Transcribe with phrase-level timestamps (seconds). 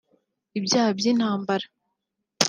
[0.57, 1.65] ibyaha by’intambara